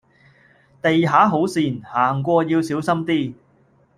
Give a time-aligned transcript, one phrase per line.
[0.81, 3.33] 地下好跣，行過要小心啲